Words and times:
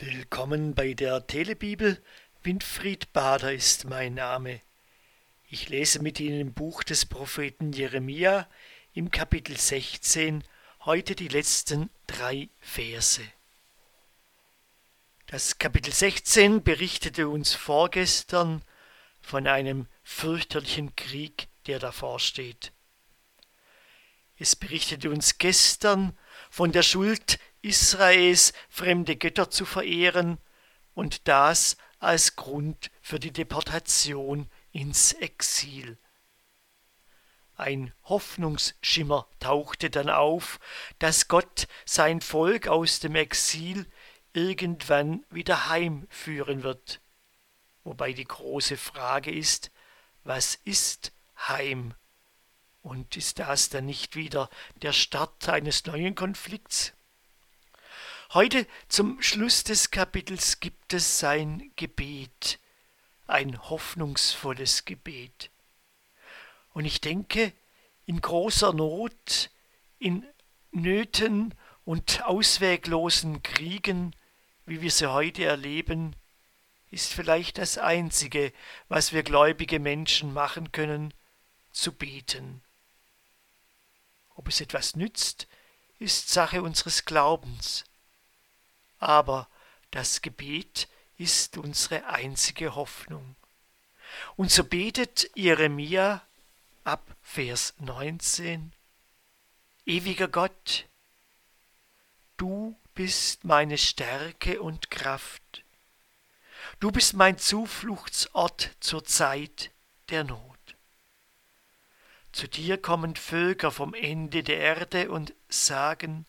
Willkommen 0.00 0.76
bei 0.76 0.94
der 0.94 1.26
Telebibel. 1.26 2.00
Winfried 2.44 3.12
Bader 3.12 3.52
ist 3.52 3.84
mein 3.84 4.14
Name. 4.14 4.60
Ich 5.48 5.70
lese 5.70 6.00
mit 6.00 6.20
Ihnen 6.20 6.38
im 6.38 6.52
Buch 6.52 6.84
des 6.84 7.04
Propheten 7.04 7.72
Jeremia 7.72 8.48
im 8.94 9.10
Kapitel 9.10 9.56
16 9.56 10.44
heute 10.84 11.16
die 11.16 11.26
letzten 11.26 11.90
drei 12.06 12.48
Verse. 12.60 13.22
Das 15.26 15.58
Kapitel 15.58 15.92
16 15.92 16.62
berichtete 16.62 17.28
uns 17.28 17.54
vorgestern 17.54 18.62
von 19.20 19.48
einem 19.48 19.88
fürchterlichen 20.04 20.94
Krieg, 20.94 21.48
der 21.66 21.80
davor 21.80 22.20
steht. 22.20 22.70
Es 24.36 24.54
berichtete 24.54 25.10
uns 25.10 25.38
gestern 25.38 26.16
von 26.50 26.70
der 26.70 26.84
Schuld 26.84 27.40
Israels 27.62 28.52
fremde 28.68 29.16
Götter 29.16 29.50
zu 29.50 29.64
verehren 29.64 30.38
und 30.94 31.28
das 31.28 31.76
als 31.98 32.36
Grund 32.36 32.90
für 33.00 33.18
die 33.18 33.32
Deportation 33.32 34.48
ins 34.72 35.12
Exil. 35.12 35.98
Ein 37.56 37.92
Hoffnungsschimmer 38.04 39.26
tauchte 39.40 39.90
dann 39.90 40.10
auf, 40.10 40.60
dass 41.00 41.26
Gott 41.26 41.66
sein 41.84 42.20
Volk 42.20 42.68
aus 42.68 43.00
dem 43.00 43.16
Exil 43.16 43.90
irgendwann 44.32 45.24
wieder 45.30 45.68
heimführen 45.68 46.62
wird. 46.62 47.00
Wobei 47.82 48.12
die 48.12 48.24
große 48.24 48.76
Frage 48.76 49.32
ist, 49.32 49.72
was 50.22 50.54
ist 50.64 51.12
Heim? 51.48 51.94
Und 52.80 53.16
ist 53.16 53.40
das 53.40 53.70
dann 53.70 53.86
nicht 53.86 54.14
wieder 54.14 54.48
der 54.82 54.92
Start 54.92 55.48
eines 55.48 55.84
neuen 55.84 56.14
Konflikts? 56.14 56.92
Heute 58.34 58.66
zum 58.88 59.22
Schluss 59.22 59.64
des 59.64 59.90
Kapitels 59.90 60.60
gibt 60.60 60.92
es 60.92 61.18
sein 61.18 61.72
Gebet, 61.76 62.58
ein 63.26 63.58
hoffnungsvolles 63.70 64.84
Gebet. 64.84 65.48
Und 66.74 66.84
ich 66.84 67.00
denke, 67.00 67.54
in 68.04 68.20
großer 68.20 68.74
Not, 68.74 69.48
in 69.98 70.26
Nöten 70.72 71.54
und 71.86 72.22
ausweglosen 72.22 73.42
Kriegen, 73.42 74.14
wie 74.66 74.82
wir 74.82 74.90
sie 74.90 75.10
heute 75.10 75.44
erleben, 75.44 76.14
ist 76.90 77.14
vielleicht 77.14 77.56
das 77.56 77.78
Einzige, 77.78 78.52
was 78.90 79.14
wir 79.14 79.22
gläubige 79.22 79.80
Menschen 79.80 80.34
machen 80.34 80.70
können, 80.70 81.14
zu 81.72 81.92
beten. 81.92 82.60
Ob 84.34 84.48
es 84.48 84.60
etwas 84.60 84.96
nützt, 84.96 85.48
ist 85.98 86.28
Sache 86.28 86.62
unseres 86.62 87.06
Glaubens 87.06 87.86
aber 88.98 89.48
das 89.90 90.22
Gebet 90.22 90.88
ist 91.16 91.58
unsere 91.58 92.06
einzige 92.06 92.74
Hoffnung. 92.74 93.36
Und 94.36 94.50
so 94.50 94.64
betet 94.64 95.30
Jeremia 95.34 96.22
ab 96.84 97.02
Vers 97.22 97.74
19, 97.78 98.72
Ewiger 99.84 100.28
Gott, 100.28 100.86
du 102.36 102.78
bist 102.94 103.44
meine 103.44 103.78
Stärke 103.78 104.60
und 104.60 104.90
Kraft. 104.90 105.64
Du 106.80 106.90
bist 106.90 107.14
mein 107.14 107.38
Zufluchtsort 107.38 108.70
zur 108.80 109.04
Zeit 109.04 109.70
der 110.10 110.24
Not. 110.24 110.58
Zu 112.32 112.46
dir 112.46 112.80
kommen 112.80 113.16
Völker 113.16 113.70
vom 113.70 113.94
Ende 113.94 114.42
der 114.42 114.58
Erde 114.58 115.10
und 115.10 115.34
sagen, 115.48 116.26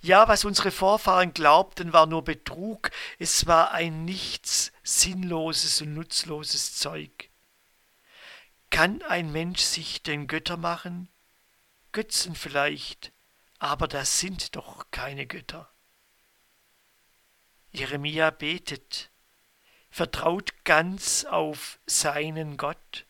ja, 0.00 0.28
was 0.28 0.44
unsere 0.44 0.70
Vorfahren 0.70 1.34
glaubten, 1.34 1.92
war 1.92 2.06
nur 2.06 2.24
Betrug, 2.24 2.90
es 3.18 3.46
war 3.46 3.72
ein 3.72 4.04
nichts, 4.04 4.72
sinnloses 4.82 5.80
und 5.82 5.94
nutzloses 5.94 6.76
Zeug. 6.76 7.30
Kann 8.70 9.02
ein 9.02 9.32
Mensch 9.32 9.60
sich 9.60 10.02
den 10.02 10.26
Götter 10.26 10.56
machen? 10.56 11.08
Götzen 11.92 12.34
vielleicht, 12.34 13.12
aber 13.58 13.88
das 13.88 14.20
sind 14.20 14.56
doch 14.56 14.86
keine 14.90 15.26
Götter. 15.26 15.70
Jeremia 17.72 18.30
betet, 18.30 19.10
vertraut 19.90 20.52
ganz 20.64 21.24
auf 21.24 21.78
seinen 21.86 22.56
Gott 22.56 23.06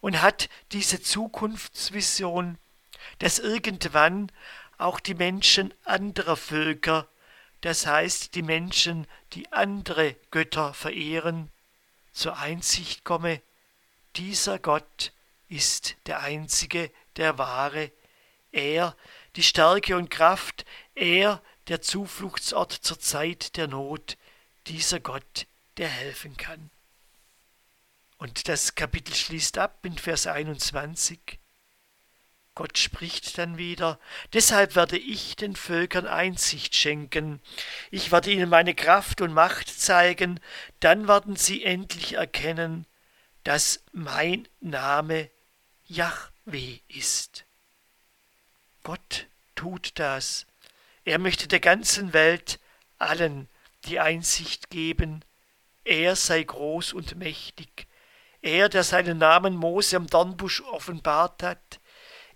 und 0.00 0.20
hat 0.20 0.48
diese 0.72 1.00
Zukunftsvision, 1.00 2.58
dass 3.18 3.38
irgendwann 3.38 4.30
auch 4.78 5.00
die 5.00 5.14
Menschen 5.14 5.72
anderer 5.84 6.36
Völker, 6.36 7.08
das 7.60 7.86
heißt 7.86 8.34
die 8.34 8.42
Menschen, 8.42 9.06
die 9.32 9.52
andere 9.52 10.16
Götter 10.30 10.74
verehren, 10.74 11.50
zur 12.12 12.36
Einsicht 12.38 13.04
komme, 13.04 13.40
dieser 14.16 14.58
Gott 14.58 15.12
ist 15.48 15.96
der 16.06 16.20
einzige, 16.20 16.90
der 17.16 17.38
wahre, 17.38 17.90
er, 18.50 18.96
die 19.36 19.42
Stärke 19.42 19.96
und 19.96 20.10
Kraft, 20.10 20.64
er, 20.94 21.42
der 21.68 21.80
Zufluchtsort 21.80 22.72
zur 22.72 22.98
Zeit 22.98 23.56
der 23.56 23.68
Not, 23.68 24.18
dieser 24.66 25.00
Gott, 25.00 25.46
der 25.78 25.88
helfen 25.88 26.36
kann. 26.36 26.70
Und 28.18 28.48
das 28.48 28.74
Kapitel 28.74 29.14
schließt 29.14 29.58
ab 29.58 29.84
in 29.84 29.98
Vers 29.98 30.26
21. 30.26 31.38
Gott 32.54 32.76
spricht 32.76 33.38
dann 33.38 33.56
wieder, 33.56 33.98
deshalb 34.34 34.76
werde 34.76 34.98
ich 34.98 35.36
den 35.36 35.56
Völkern 35.56 36.06
Einsicht 36.06 36.76
schenken, 36.76 37.40
ich 37.90 38.12
werde 38.12 38.30
ihnen 38.30 38.50
meine 38.50 38.74
Kraft 38.74 39.22
und 39.22 39.32
Macht 39.32 39.68
zeigen, 39.68 40.38
dann 40.80 41.08
werden 41.08 41.36
sie 41.36 41.64
endlich 41.64 42.14
erkennen, 42.14 42.86
dass 43.44 43.82
mein 43.92 44.48
Name 44.60 45.30
Yahweh 45.86 46.80
ist. 46.88 47.46
Gott 48.82 49.26
tut 49.54 49.92
das. 49.94 50.46
Er 51.04 51.18
möchte 51.18 51.48
der 51.48 51.60
ganzen 51.60 52.12
Welt 52.12 52.60
allen 52.98 53.48
die 53.86 53.98
Einsicht 53.98 54.70
geben, 54.70 55.24
er 55.84 56.16
sei 56.16 56.42
groß 56.42 56.92
und 56.92 57.16
mächtig, 57.16 57.86
er, 58.40 58.68
der 58.68 58.84
seinen 58.84 59.18
Namen 59.18 59.56
Mose 59.56 59.96
am 59.96 60.06
Dornbusch 60.06 60.60
offenbart 60.62 61.42
hat, 61.42 61.80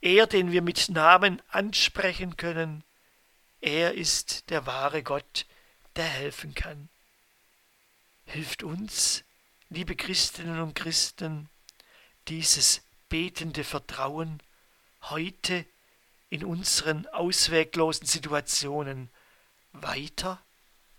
er, 0.00 0.26
den 0.26 0.52
wir 0.52 0.62
mit 0.62 0.88
Namen 0.88 1.42
ansprechen 1.48 2.36
können, 2.36 2.84
er 3.60 3.94
ist 3.94 4.50
der 4.50 4.66
wahre 4.66 5.02
Gott, 5.02 5.46
der 5.96 6.04
helfen 6.04 6.54
kann. 6.54 6.88
Hilft 8.26 8.62
uns, 8.62 9.24
liebe 9.70 9.96
Christinnen 9.96 10.60
und 10.60 10.74
Christen, 10.74 11.48
dieses 12.28 12.82
betende 13.08 13.64
Vertrauen 13.64 14.42
heute 15.02 15.64
in 16.28 16.44
unseren 16.44 17.06
ausweglosen 17.06 18.06
Situationen 18.06 19.10
weiter 19.72 20.40